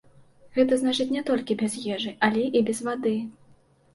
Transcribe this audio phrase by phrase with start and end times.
[0.57, 3.15] Гэта значыць, не толькі без ежы, але і без вады.